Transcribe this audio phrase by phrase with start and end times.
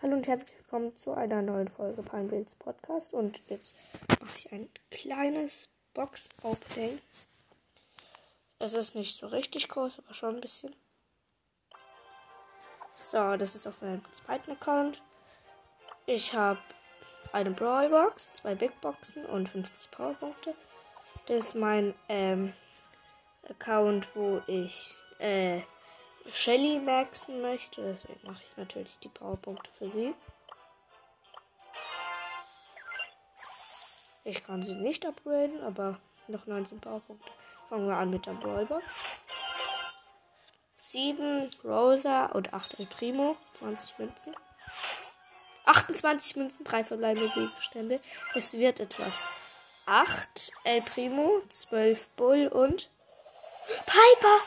[0.00, 3.12] Hallo und herzlich willkommen zu einer neuen Folge Pinebills Podcast.
[3.12, 3.74] Und jetzt
[4.08, 7.00] mache ich ein kleines Box-Opening.
[8.60, 10.76] Es ist nicht so richtig groß, aber schon ein bisschen.
[12.94, 15.02] So, das ist auf meinem zweiten Account.
[16.06, 16.60] Ich habe
[17.32, 20.54] eine Brawl Box, zwei Big Boxen und 50 Powerpunkte.
[21.26, 22.52] Das ist mein ähm,
[23.48, 25.62] Account, wo ich äh,
[26.32, 27.82] Shelly maxen möchte.
[27.82, 30.14] Deswegen mache ich natürlich die Powerpunkte für sie.
[34.24, 37.30] Ich kann sie nicht upgraden, aber noch 19 Powerpunkte.
[37.68, 38.84] Fangen wir an mit der Brawlbox.
[40.76, 43.36] 7 Rosa und 8 El Primo.
[43.54, 44.36] 20 Münzen.
[45.66, 48.00] 28 Münzen, 3 verbleibende Gegenstände.
[48.34, 49.28] Es wird etwas.
[49.86, 52.90] 8 El Primo, 12 Bull und
[53.86, 54.38] Piper!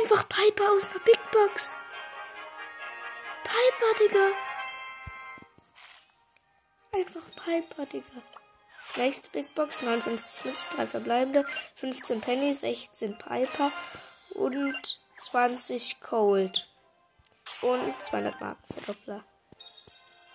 [0.00, 1.76] Einfach Piper aus einer Big Box.
[3.44, 4.28] Piper, Digga.
[6.92, 8.22] Einfach Piper, Digga.
[8.96, 13.70] Nächste Big Box, 59 Münzen, 3 verbleibende, 15 Penny, 16 Piper
[14.34, 16.68] und 20 Cold.
[17.60, 19.24] Und 200 Marken Verdoppler.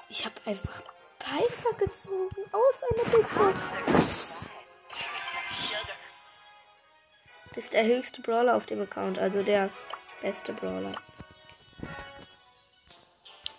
[0.09, 0.83] Ich habe einfach
[1.19, 3.96] Piper gezogen aus einer Big Box.
[7.57, 9.71] Ist der höchste Brawler auf dem Account, also der
[10.21, 10.91] beste Brawler.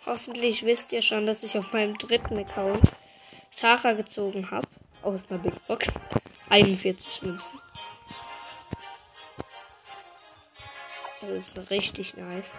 [0.06, 2.80] Hoffentlich wisst ihr schon, dass ich auf meinem dritten Account
[3.56, 4.68] Tara gezogen habe.
[5.02, 5.88] Aus einer Big Box.
[6.48, 7.60] 41 Münzen.
[11.20, 12.56] Das ist richtig nice.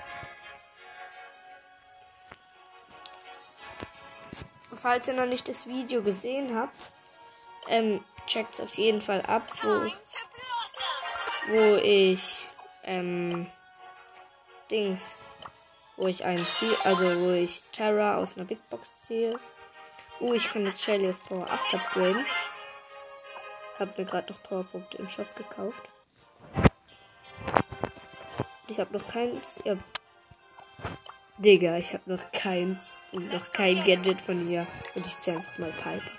[4.73, 6.75] Falls ihr noch nicht das Video gesehen habt,
[7.69, 9.89] ähm, checkt auf jeden Fall ab, wo
[11.47, 12.49] wo ich
[12.83, 13.47] ähm,
[14.69, 15.17] Dings,
[15.97, 19.39] wo ich einen ziehe, also wo ich Terra aus einer Big Box ziehe.
[20.19, 22.25] Uh, ich kann jetzt Shelly auf Power 8 upgraden.
[23.79, 25.89] Hab mir gerade noch Powerpunkte im Shop gekauft.
[28.67, 29.59] Ich habe noch keins.
[29.63, 29.77] Ja.
[31.37, 34.67] Digga, ich habe noch keins und noch kein Gadget von ihr.
[34.95, 36.11] Und ich ziehe einfach mal Piper.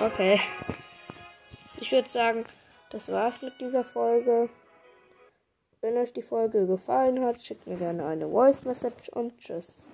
[0.00, 0.40] Okay.
[1.80, 2.44] Ich würde sagen,
[2.90, 4.48] das war's mit dieser Folge.
[5.80, 9.88] Wenn euch die Folge gefallen hat, schickt mir gerne eine Voice Message und tschüss.